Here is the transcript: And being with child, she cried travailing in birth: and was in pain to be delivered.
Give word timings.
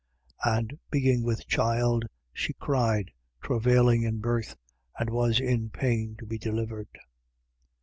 And 0.43 0.79
being 0.89 1.21
with 1.21 1.45
child, 1.45 2.05
she 2.33 2.53
cried 2.53 3.11
travailing 3.39 4.01
in 4.01 4.17
birth: 4.17 4.57
and 4.97 5.11
was 5.11 5.39
in 5.39 5.69
pain 5.69 6.15
to 6.17 6.25
be 6.25 6.39
delivered. 6.39 6.89